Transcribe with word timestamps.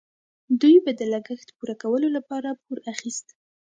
دوی 0.61 0.75
به 0.83 0.91
د 0.99 1.01
لګښت 1.13 1.47
پوره 1.57 1.75
کولو 1.81 2.07
لپاره 2.17 2.49
پور 2.63 2.77
اخیست. 2.93 3.27